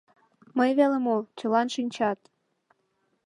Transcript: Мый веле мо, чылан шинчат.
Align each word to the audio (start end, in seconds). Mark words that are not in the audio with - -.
Мый 0.57 0.69
веле 0.77 0.97
мо, 1.05 1.15
чылан 1.37 1.67
шинчат. 1.75 2.19